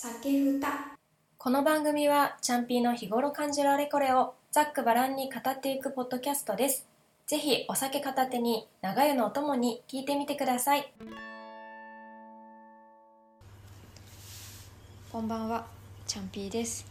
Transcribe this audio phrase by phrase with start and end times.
[0.00, 0.96] 酒ふた
[1.38, 6.86] この番組はチャンピーの日頃感じるあれこれをざっくばらんに語っていくポッドキャストです。
[7.26, 10.92] ぜひお酒片手に長湯のお供に聞いてみてください。
[15.10, 15.66] こんばんは、
[16.06, 16.86] チャンピーです、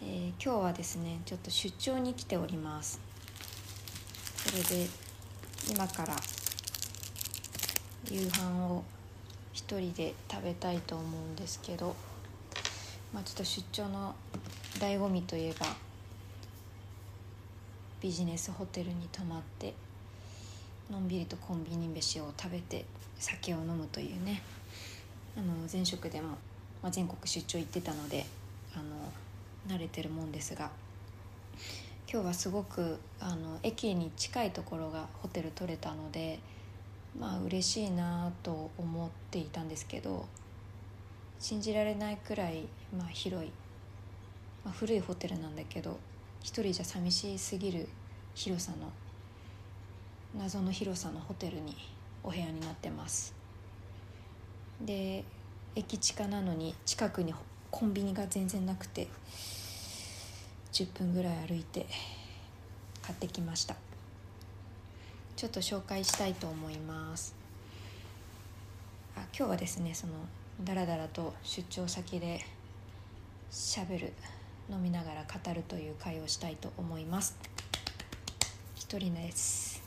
[0.00, 3.00] えー今日はですね、ちょっと出張に来ております。
[4.36, 4.86] それで
[5.68, 6.14] 今から
[8.08, 8.84] 夕飯を
[9.52, 11.94] 一人で食べたいと思うんですけど、
[13.12, 14.14] まあちょっと出張の
[14.78, 15.66] 醍醐味といえば
[18.00, 19.74] ビジネスホテルに泊まって
[20.90, 22.84] のんびりとコンビニ飯を食べて
[23.18, 24.42] 酒を飲むというね。
[25.36, 26.28] あの前職でも、
[26.82, 28.26] まあ、全国出張行ってたので
[28.74, 30.70] あの慣れてるもんですが
[32.12, 36.40] 今日はすごくあの駅に近いところがホテル取れたので
[37.18, 40.26] まあ嬉しいなと思っていたんですけど
[41.38, 42.64] 信じられないくらい、
[42.96, 43.50] まあ、広い、
[44.64, 45.98] まあ、古いホテルなんだけど
[46.42, 47.88] 一人じゃ寂しすぎる
[48.34, 48.92] 広さの
[50.38, 51.76] 謎の広さのホテルに
[52.22, 53.34] お部屋になってます。
[54.80, 55.24] で
[55.74, 57.34] 駅近なのに近くに
[57.70, 59.08] コンビニが全然なくて
[60.72, 61.86] 10分ぐらい歩いて
[63.02, 63.89] 買ってきました。
[65.40, 67.34] ちょっと紹介したいと思います。
[69.16, 70.12] あ今日はですねその
[70.62, 72.44] ダラダラと出張先で
[73.50, 74.12] しゃべる
[74.68, 77.38] 飲みながら語るという会をしたいと思います。
[78.74, 79.82] 一人です。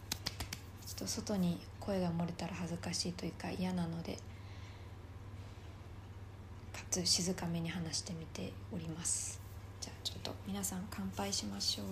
[0.87, 4.13] ちょっと外に声が漏れたら恥ずかしいというか嫌なので
[6.73, 9.39] かつ静かめに話してみております。
[9.79, 11.85] じゃあちょっと皆さん乾杯しましょう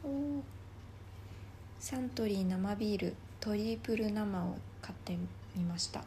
[1.79, 5.17] サントリー生ビールトリプル生を買って
[5.55, 5.99] みました。
[5.99, 6.03] あ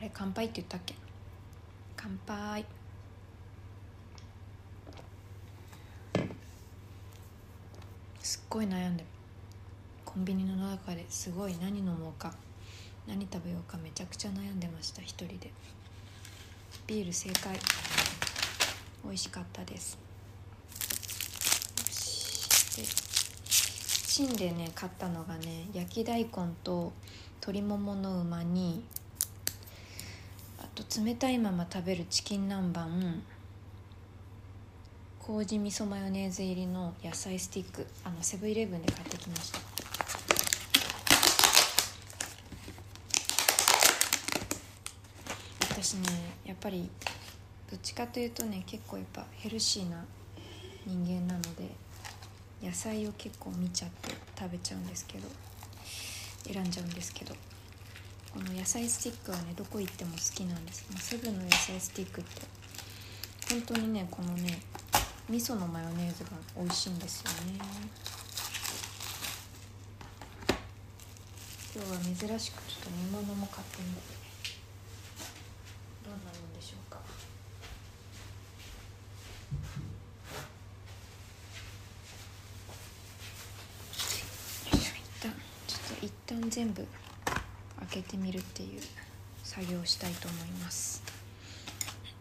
[0.00, 0.94] れ乾杯って言ったっけ？
[1.96, 2.64] 乾杯。
[8.22, 9.04] すっごい悩んで
[10.04, 12.34] コンビニの中ですごい何飲もうか。
[13.06, 15.50] 何食べようかめちゃくちゃ悩んでました一人で。
[16.86, 17.58] ビール正解。
[19.04, 19.98] 美味しかったです。
[22.76, 22.82] で
[24.08, 26.30] チンでね買ったのがね焼き大根
[26.62, 26.92] と
[27.40, 28.82] 鶏もものうま煮
[30.58, 33.20] あと冷たいまま食べるチキン南蛮
[35.20, 39.58] 麹味噌マヨネーズ入りの野菜スティックあのセブンイレブンで買ってきました。
[45.70, 46.08] 私ね
[46.46, 46.88] やっぱり
[47.74, 50.04] どっちかというとね結構やっぱヘルシーな
[50.86, 51.68] 人間なので
[52.62, 55.26] 野菜を結構見ちゃって食べちゃうんですけど
[56.44, 57.34] 選んじゃうんですけど
[58.32, 62.42] この野菜スティックはねどこ行っても好きなんです、まあセブンの野菜スティックって
[63.50, 64.60] 本当にねこのね
[65.28, 67.58] 味噌のマヨネーズが美味しいんですよね。
[71.74, 74.00] 今日は珍しくちょっと煮物も買ってみて
[76.04, 76.98] どんなもんでしょうか
[84.70, 85.32] よいしょ一旦
[85.66, 86.86] ちょっと一旦全部
[87.80, 88.80] 開けてみるっていう
[89.42, 91.02] 作業をしたいと思います。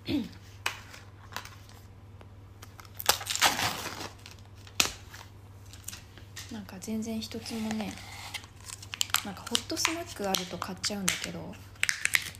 [6.51, 7.93] なんか全然一つもね
[9.23, 11.53] なんかホットスナックあると買っちゃうんだけどホ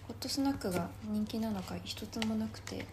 [0.09, 2.87] ットスナックが人気なのか一つもなくて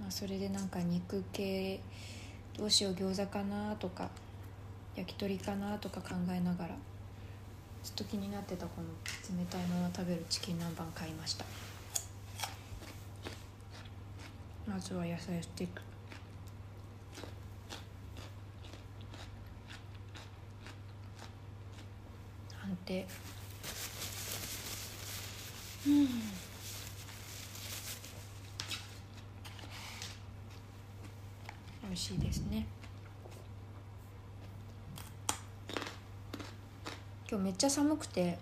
[0.00, 1.78] まあそれでなんか肉系
[2.56, 4.08] どうしよう餃子かなとか
[4.96, 6.74] 焼き鳥かなとか考えながら
[7.82, 8.88] ずっと気になってたこの
[9.38, 11.44] 冷たいまま食べるチキン南蛮買いました。
[14.66, 15.82] まずは野菜スティック。
[22.62, 23.06] 安定。
[25.86, 26.06] うん。
[31.82, 32.66] 美味しいですね。
[37.32, 38.36] 今日めっちゃ寒くて。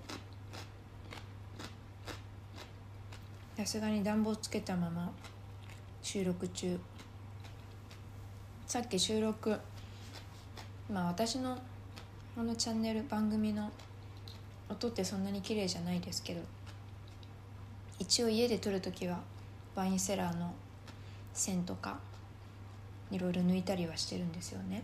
[3.57, 5.13] さすがに暖房つけたまま。
[6.03, 6.77] 収録中。
[8.67, 9.57] さっき収録。
[10.93, 11.57] まあ私の
[12.35, 13.71] このチャンネル番組の。
[14.69, 16.41] 音ってそんなに綺麗じゃないですけど。
[18.01, 19.21] 一応家で撮る時は
[19.77, 20.53] ワインセラーの
[21.33, 22.01] 線とか
[23.13, 24.83] いろいろ抜いたりはしてるんですよね。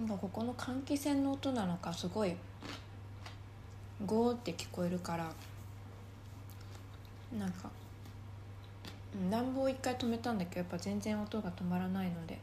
[0.00, 2.34] なんかここの換気扇の音なのかすごい
[4.06, 5.30] ゴーって聞こえるから
[7.38, 7.68] なんか
[9.30, 12.38] 暖房一回止めたんだけどやっぱ全然音が止まらないので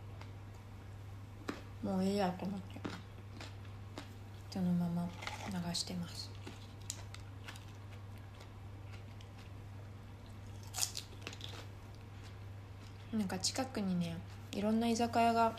[1.82, 2.80] もういいやと思って
[4.52, 5.08] そのまま
[5.50, 6.30] 流してます。
[13.14, 14.16] なんか近くにね
[14.52, 15.54] いろんな居酒屋が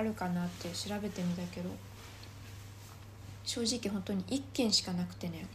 [0.00, 1.68] あるかなって調べてみたけど
[3.44, 5.46] 正直本当に1軒しかなくてね。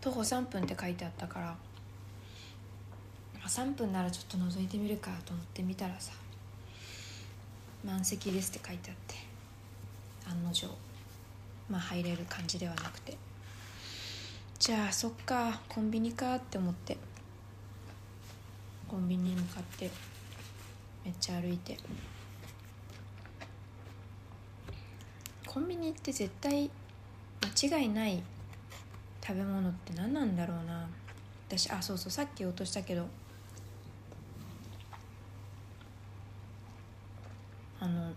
[0.00, 1.56] 徒歩3分って書いてあったから
[3.46, 6.12] 3分ならちょっと覗いてみるかと思ってみたらさ
[7.82, 9.14] 満席ですって書いてあって
[10.28, 10.68] 案の定
[11.70, 13.16] まあ入れる感じではなくて。
[14.58, 16.96] じゃあそっかコンビニかって思って
[18.88, 19.90] コンビニに向かって
[21.04, 21.76] めっちゃ歩いて。
[25.46, 26.68] コンビニって絶対
[27.62, 28.20] 間違いない
[29.24, 30.88] 食べ物って何なんだろうな。
[31.46, 33.06] 私あそうそうさっき言おうとしたけど。
[37.80, 38.12] あの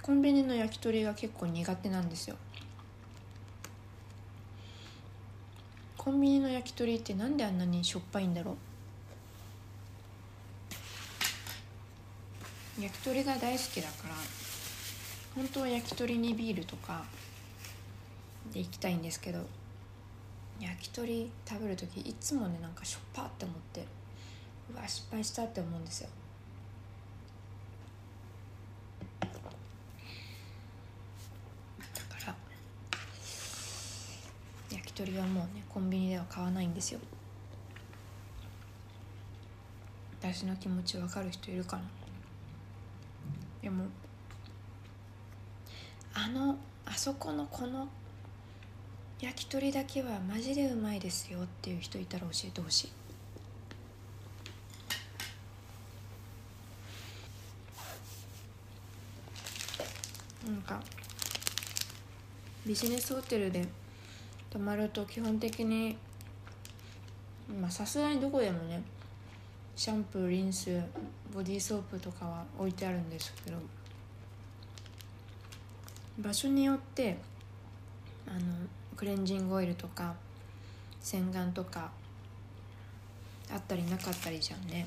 [0.00, 2.36] コンビニの焼き鳥が結構苦手なんですよ。
[5.98, 8.56] コンビニの焼き鳥ってなんであんなにしょっぱいんだろう。
[12.80, 14.14] 焼き鳥が大好きだから
[15.36, 17.04] 本当は焼き鳥にビールとか
[18.52, 19.40] で行きたいんですけど
[20.58, 23.84] 焼き鳥食べる時いつもねなんかしょっぱって思って
[24.72, 26.08] うわ失敗したって思うんですよ。
[29.20, 29.36] だか
[32.26, 32.34] ら
[34.70, 37.00] 焼き鳥はもうねコンビニでは買わないんですよ。
[40.20, 41.82] 私の気持ち分かる人いるかな？
[43.62, 43.84] でも。
[46.12, 47.88] あのあそこのこの
[49.20, 52.92] 焼き鳥だけはマジでうまいですよっていう人いたら教えてほしい。
[60.46, 60.82] なんか
[62.66, 63.66] ビジネスホテルで
[64.50, 65.96] 泊まると基本的に
[67.60, 68.82] まあさすがにどこでもね
[69.80, 70.78] シャンプーリンス
[71.32, 73.56] ボディーソープとかは置いてあるんですけど
[76.18, 77.16] 場所によって
[78.28, 78.40] あの
[78.94, 80.14] クレンジングオイルとか
[81.00, 81.90] 洗顔とか
[83.50, 84.86] あったりなかったりじゃんね。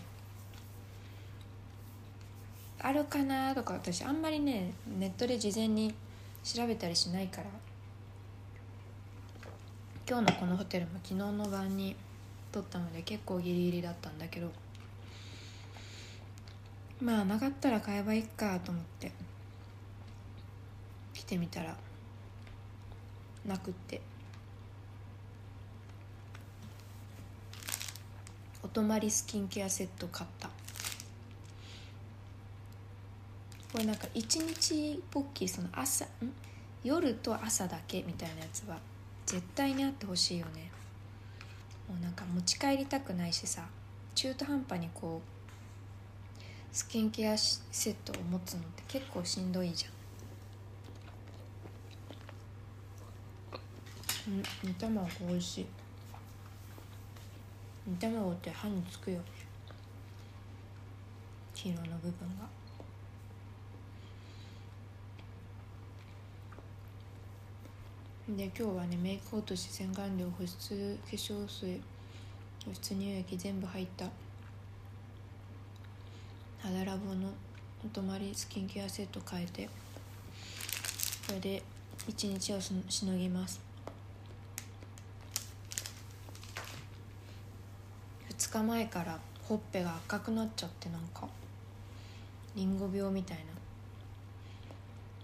[2.79, 5.95] あるかなとか私あんまりねネットで事前に
[6.43, 7.47] 調べたりしないから
[10.07, 11.95] 今日のこのホテルも昨日の晩に
[12.51, 14.51] 取ったので結構ギリギリだったんだけど
[17.03, 19.11] まあなかったら買えばいいかと思って。
[21.13, 21.75] 来てみたら
[23.45, 23.99] なくって。
[28.63, 30.47] お泊まりスキンケアセット買った。
[33.73, 36.07] これなんか一日ポッキーその朝ん？
[36.85, 38.77] 夜と朝だけみたいなやつは
[39.25, 40.71] 絶対にあってほしいよね。
[41.89, 43.65] もうなんか持ち帰りたくないしさ
[44.15, 45.32] 中途半端にこう
[46.73, 49.93] スキンケアセットを持つのって結構しんどいじゃん。
[54.39, 55.65] ん煮卵美味しい。
[57.85, 59.19] 煮卵って歯につくよ。
[59.19, 59.23] ね
[61.53, 62.49] 黄色の部分が。
[68.35, 71.79] で今日はねメイク落とし洗顔料保湿化粧水
[72.65, 74.22] 保湿乳液全部入った。
[76.63, 77.27] 肌ラボの
[77.85, 79.65] お泊まりスキンケアセット変えて
[81.27, 81.61] これで
[82.07, 82.71] 一日をし
[83.05, 83.59] のぎます。
[88.29, 91.27] 2日前からほっぺが赤くなっちゃってなんか
[92.55, 93.43] リンゴ病みたいな。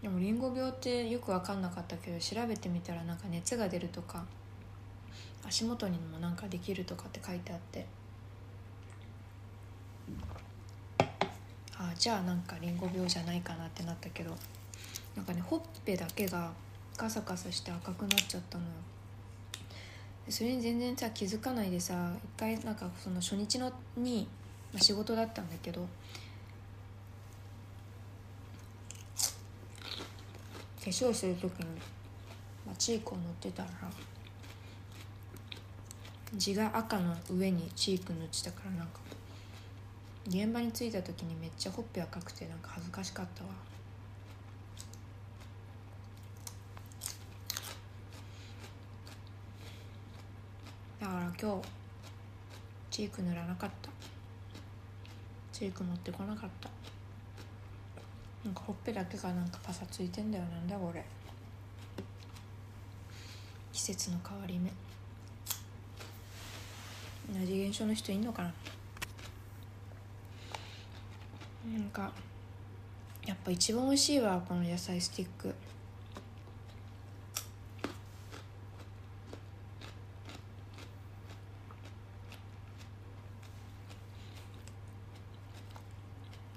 [0.01, 4.25] でもリンゴ病ってよく分かんなかったけど調べてみたらなんか熱が出るとか
[5.48, 7.86] 足元にもなんかできるとかって書いてあって
[11.81, 14.34] あじゃあなんかリンゴ病じゃないかなってなったけど
[15.18, 16.50] なんかねほっぺだけが
[16.96, 18.70] カサカサして赤くなっちゃったのよ。
[20.29, 24.25] それに全然さ気づかないでさ一回なんかその初日のに、
[24.72, 25.82] まあ、仕事だったんだけど
[30.79, 31.65] 化粧する時に、
[32.65, 33.70] まあ、チークを塗ってたら
[36.38, 39.00] 地が赤の上にチーク塗ってたからなんか
[40.29, 43.50] 現場に着いた時にめっちゃほっぺ赤くてなんか恥ずかしかったわ。
[51.01, 51.67] だから今日
[52.91, 53.89] チーク塗らなかった。
[55.51, 56.69] チーク持ってこなかった。
[58.45, 60.43] なんかほっぺだけがなんかパサついてんだよ。
[60.45, 61.03] なんだこれ。
[63.74, 64.71] 季節の変わり目。
[67.33, 68.53] 同じ現象の人いんのかな。
[71.73, 72.11] なんか
[73.25, 75.53] やっぱ一番美味しいわこの野菜スティック。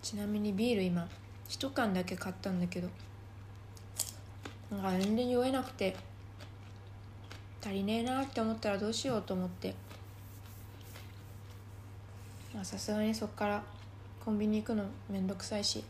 [0.03, 1.09] ちなみにビール今
[1.49, 2.89] 一缶だけ買ったんだけど
[4.71, 5.97] なんか全然酔えなくて
[7.65, 9.75] 足りねえなって思ったらどうしようと思って。
[12.55, 13.63] まあさすがにそっから
[14.25, 15.83] コンビニ行くのめんどくさいし。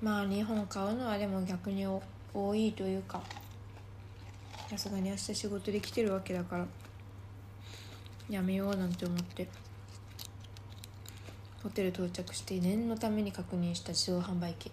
[0.00, 3.22] まあ2本買うのはでも逆に多いというか。
[4.70, 6.66] さすがに明日仕事で来てるわけだから。
[8.30, 9.46] やめようなんて思って。
[11.62, 14.72] ホテル到着して念のために確認した自動販売機。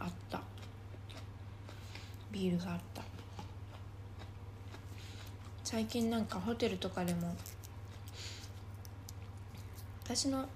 [0.00, 0.40] あった。
[2.32, 3.02] ビールがあった。
[5.62, 7.36] 最近なんかホテルとかでも
[10.08, 10.46] 私の行っ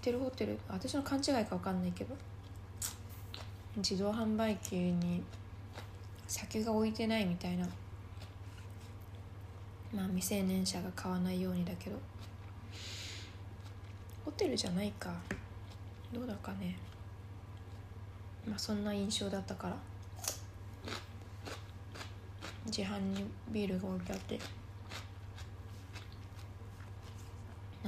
[0.00, 2.14] てるホテル私の勘違いか分かんないけど
[3.76, 5.22] 自動販売機に
[6.28, 7.66] 酒が置いてないみたいな
[9.94, 11.96] まあ未成年者が買わないようにだけど
[14.24, 15.12] ホテルじゃないか。
[16.12, 16.76] どうだかね。
[18.46, 19.76] まあそんな印象だったから。
[22.66, 24.38] 自販にビールが置いてあって。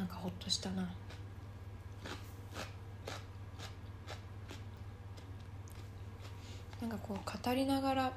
[0.03, 0.83] なんかほっとしたな。
[6.81, 8.13] なんかこう語りながら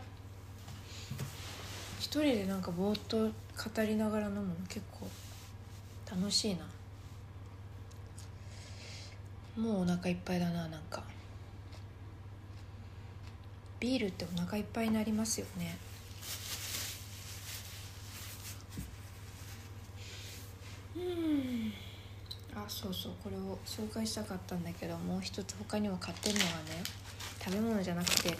[2.00, 3.32] 一人でなんかぼーっと語
[3.84, 5.08] りながら飲むの結構
[6.10, 6.66] 楽しいな。
[9.56, 11.04] もうお腹いっぱいだななんか。
[13.80, 15.78] ビールってお腹いっぱいになりますよね。
[20.96, 21.74] うん。
[22.56, 26.84] あそうそうこれを紹介したかったんだけどもう一つ他にも買ってるのはね
[27.44, 28.36] 食べ物じゃなくて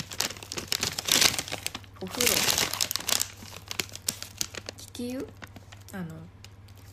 [2.02, 2.34] お風呂。
[4.80, 5.28] 利き湯
[5.92, 6.16] あの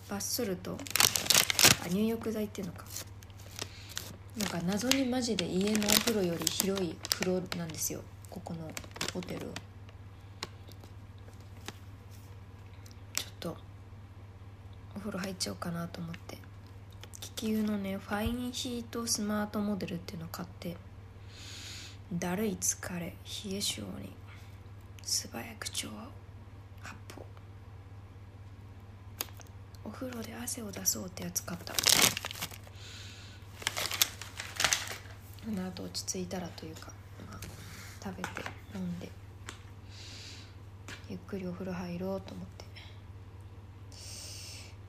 [0.09, 0.77] バスソルト
[1.85, 2.85] あ入浴剤っていうのか。
[4.37, 8.01] なんか謎にマジで家のお風呂より広い風呂なんですよ。
[8.31, 8.61] ここの
[9.13, 9.47] ホテルちょ
[13.29, 13.57] っと
[14.92, 16.39] お風呂入っちゃおうかなと思って。
[17.21, 20.77] 気球のねファインヒートスマートモデルっていうのを買って。
[22.13, 23.15] だるい疲れ冷
[23.57, 24.13] え性に。
[25.03, 26.09] 素早く調和
[26.83, 27.27] 発泡。
[29.85, 31.73] お風呂で汗を出そうってやつ買った。
[31.75, 31.81] こ
[35.51, 36.93] の後落ち着いたらというか、
[37.29, 37.41] まあ、
[38.03, 38.29] 食べて
[38.77, 39.11] 飲んで。
[41.11, 42.62] ゆっくりお風呂入ろうと思って。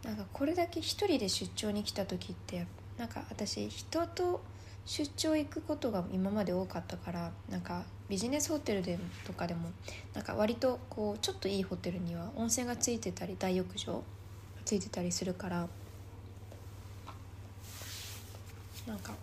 [0.03, 2.65] なんかこれだけ一人で出張に来た時って
[2.97, 4.41] なんか私人と
[4.85, 9.69] 出張行くことが今まで多かったからなんかビジネスホテルでとかでも
[10.13, 14.01] なんか割とこうちょっといいホテルには温泉がついてたり大浴場が
[14.65, 15.67] ついてたりするから
[18.85, 19.13] なんか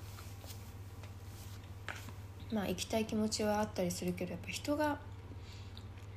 [2.51, 4.99] まあ行きたい気持ちはあったりするけどやっぱ人が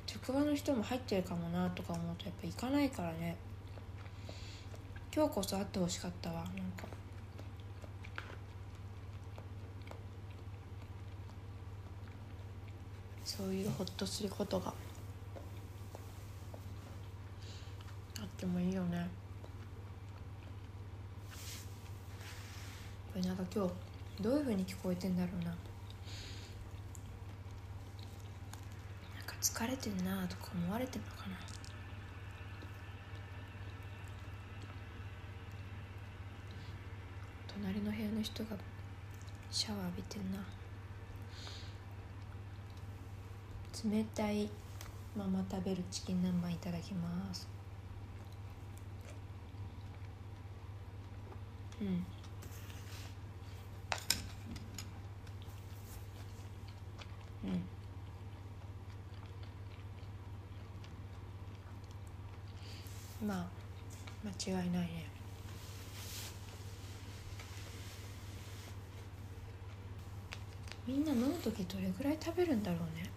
[0.06, 3.36] 職場の人も入ってるかもなとか思うとやっぱ行かないからね。
[5.14, 6.42] 今日こそ会ってほしかったわ。
[6.42, 6.88] なんか。
[13.24, 14.74] そういうホッとすることが。
[18.18, 19.08] あってもいいよね。
[23.12, 23.70] これなんか今日
[24.20, 25.44] どういうふうに聞こえてんだろうな。
[25.44, 25.54] なん
[29.24, 31.53] か疲れてんなとか思われてんのかな。
[37.64, 38.50] 隣の部屋の人が
[39.50, 40.38] シャワー浴びてんな。
[43.96, 44.50] 冷たい
[45.16, 47.48] まま食べるチキン南蛮いただきます。
[51.80, 52.04] うん。
[57.48, 57.50] う
[63.24, 63.26] ん。
[63.26, 63.46] まあ
[64.22, 65.13] 間違いないね。
[70.86, 73.10] みんな飲む時どれぐらい食べるんだろうね。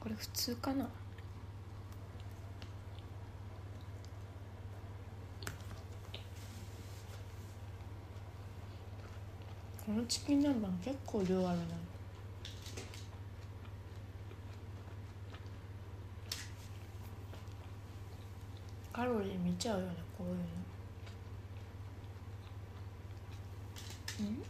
[0.00, 0.88] これ普通かな。
[9.86, 11.64] このチキン南蛮結構量あるな。
[18.92, 20.42] カロリー見ちゃうよねこういうの。
[24.20, 24.42] うん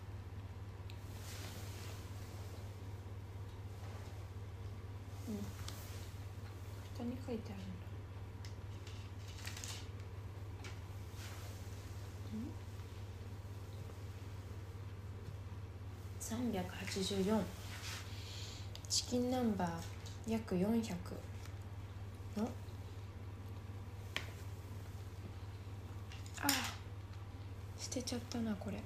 [6.99, 7.65] 下に書いてあるん
[16.53, 16.63] だ。
[16.63, 17.43] 384
[18.89, 19.71] チキンナンバー
[20.31, 20.93] 約400
[22.37, 22.49] の？
[26.41, 26.49] あ
[27.79, 28.79] 捨てちゃったなこれ。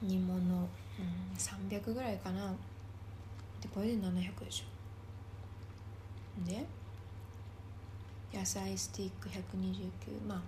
[0.00, 0.68] 煮物、うん、
[1.36, 2.54] 300ぐらいかな。
[3.60, 4.66] でこれで700でしょ。
[6.46, 6.64] で？
[8.34, 10.42] 野菜スティック129ま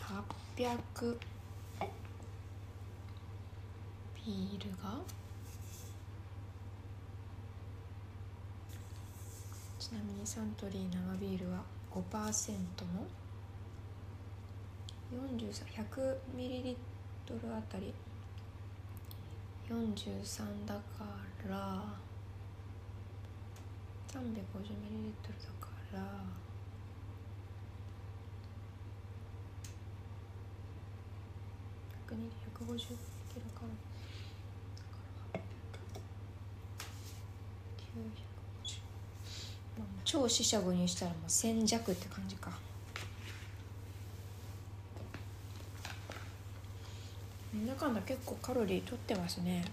[0.00, 0.24] あ
[0.56, 1.16] 800
[4.16, 4.98] ビールが。
[9.78, 12.00] ちなみにサントリー生ビールは5%
[12.94, 13.06] の
[15.12, 16.76] 43100ミリリッ
[17.26, 17.92] トルあたり。
[19.68, 20.80] 43だか
[21.48, 21.84] ら。
[24.08, 24.30] 350ミ
[24.90, 26.39] リリットルだから。
[32.10, 32.96] 120キロ
[33.54, 33.68] カロ
[37.96, 38.30] リー
[40.04, 42.50] 超四捨五入したらもう1000弱って感じか。
[47.54, 49.64] なんだかんだ結構カロリーとってますね。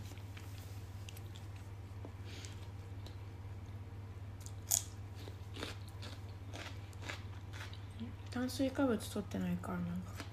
[8.29, 10.26] 炭水化物取ってないからなんか。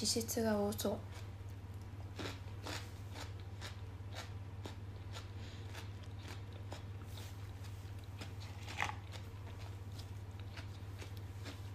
[0.00, 0.96] 脂質が多そう。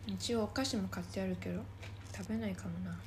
[0.07, 1.61] 一応お菓子も買ってあるけど
[2.15, 2.97] 食べないかもな。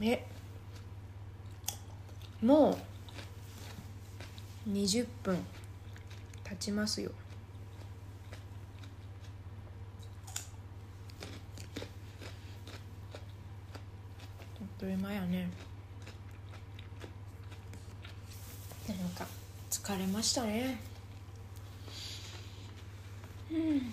[0.00, 0.26] え？
[2.42, 2.78] も
[4.66, 5.38] う20分
[6.42, 7.12] 経ちますよ。
[14.78, 15.48] っという間やね。
[18.86, 19.26] なんか
[19.68, 20.78] 疲れましたね。
[23.50, 23.92] うん。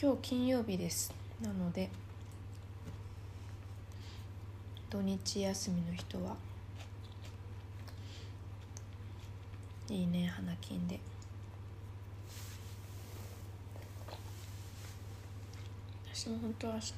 [0.00, 1.12] 今日金曜日です。
[1.42, 1.90] なので
[4.88, 6.34] 土日休みの人は
[9.90, 10.98] いいね花金で。
[16.14, 16.92] 私も本当は明日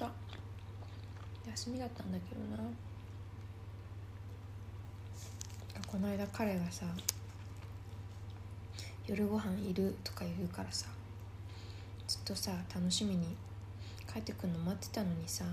[1.50, 2.70] 休みだったんだけどな。
[5.94, 6.86] この間彼がさ
[9.06, 10.88] 夜ご飯いるとか言うからさ
[12.08, 13.28] ずっとさ楽しみに
[14.12, 15.44] 帰ってくるの待ってたのにさ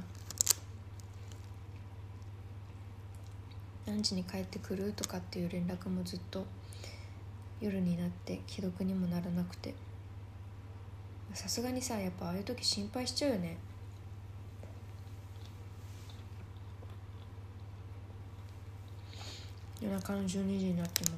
[3.86, 6.44] 何時に帰ってくるとかっていう連絡もずっと
[7.60, 9.76] 夜になって既読にもならなくて。
[11.36, 13.58] さすがにさやっぱああいう時心配しちゃうよね。
[19.82, 21.18] 夜中の12時になっても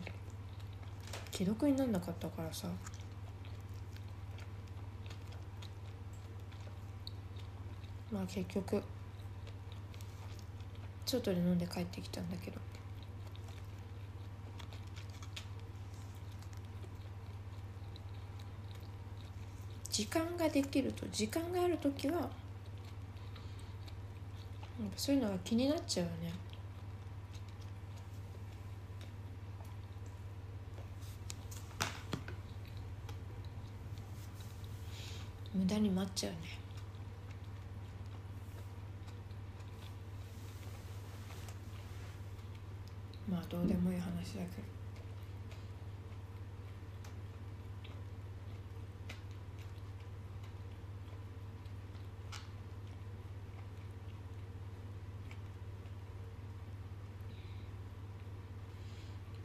[1.32, 2.68] 既読になんなかったからさ。
[8.12, 8.82] まあ結局
[11.06, 12.60] 外で飲んで帰ってきたんだけど。
[19.90, 22.28] 時間ができると時間がある時は
[24.98, 26.53] そういうのが気になっちゃうよね。
[36.04, 36.38] 無駄に待っちゃうね
[43.30, 44.74] まあどうでもいい話だけど。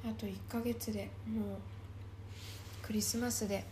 [0.04, 1.58] あと1ヶ月でもう
[2.82, 3.62] クリスマスで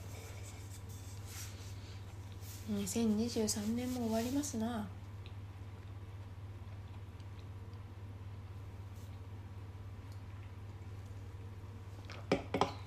[2.68, 4.86] 2023年も終わりますな。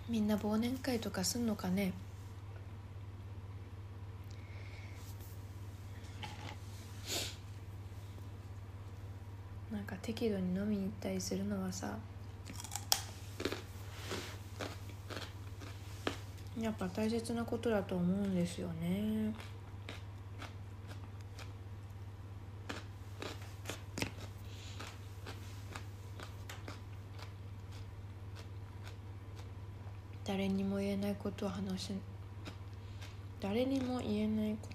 [0.09, 1.93] みんな忘年会とかすんのかね。
[9.71, 11.95] なんか適度に飲みに行ったりするのはさ
[16.59, 19.33] やっぱ大切なことだと思うんですよね。
[31.19, 31.91] ことを話し
[33.41, 34.69] 誰にも言えないこ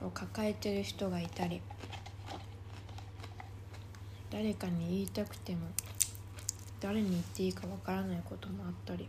[0.00, 1.62] とを抱えてる人がいたり
[4.30, 5.60] 誰かに言いたくても
[6.80, 9.08] 誰に言っていいかわからないこともあったり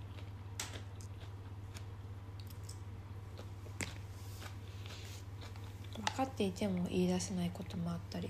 [5.96, 8.30] 分かっていても言い出せないこともあったり。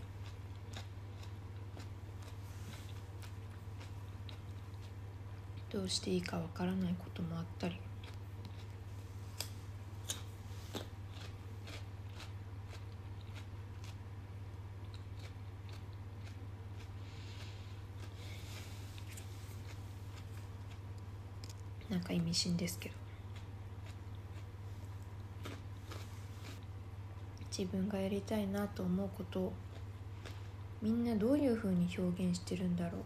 [5.73, 7.79] どうしていいかわからないこともあったり。
[21.89, 22.95] なんか意味深ですけど。
[27.55, 29.53] 自分がやりたいなと思うことを
[30.83, 33.01] みんなどういうふうに表現してるんだろう。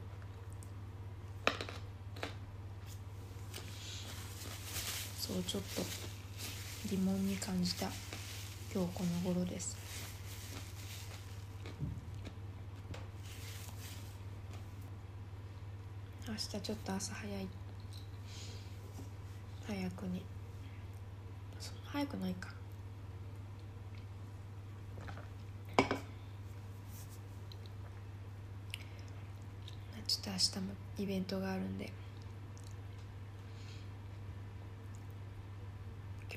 [5.37, 5.83] そうちょっと
[6.89, 7.85] 疑問に感じた
[8.73, 9.77] 今日この頃です。
[16.27, 17.47] 明日ちょっと朝早い。
[19.67, 20.23] 早くに。
[21.59, 22.49] そんな早くないか。
[30.07, 32.06] ちょっと明日もイベントがあるんで。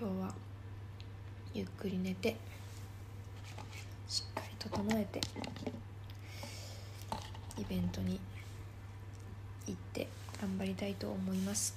[0.01, 0.33] 今日は
[1.53, 2.35] ゆっくり寝て
[4.09, 5.21] しっかり整えて
[7.59, 8.19] イベントに
[9.67, 10.09] 行って
[10.41, 11.77] 頑張りたいと思います。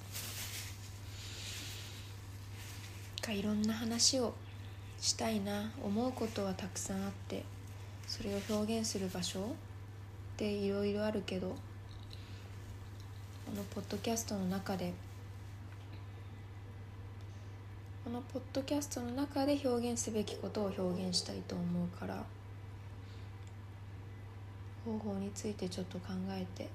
[3.22, 4.34] かいろんな話を
[5.02, 7.44] したいな思うことはたくさんあって
[8.08, 9.44] それを表現する場所っ
[10.38, 11.56] ていろいろあるけどこ
[13.54, 14.94] のポッドキャストの中で
[18.03, 22.24] このポッドキャストの中で表現すべきことを表現したいと思うから
[24.86, 26.70] 方法についてちょっと考えて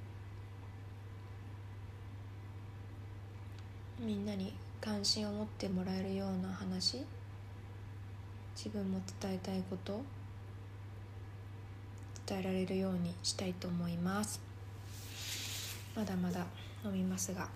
[4.00, 7.04] みんなに関心を持ってもらえるような話
[8.56, 10.00] 自分も伝えたいこと
[12.26, 14.40] 伝えられるようにしたいと思います。
[15.94, 16.46] まだまだ
[16.84, 17.48] 飲みますが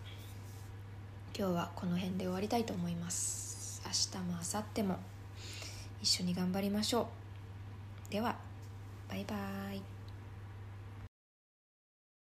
[1.37, 3.52] 今日はこの辺で終わりたいと思います。
[3.93, 4.97] 明日も明後日も
[6.01, 7.09] 一緒に頑張りましょ
[8.09, 8.11] う。
[8.11, 8.37] では
[9.07, 9.92] バイバーイ。